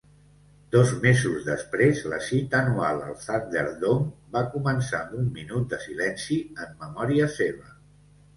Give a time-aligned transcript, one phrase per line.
[0.75, 6.41] Dos mesos després, la cita anual al Thunderdom va començar amb un minut de silenci
[6.67, 7.71] en memòria seva.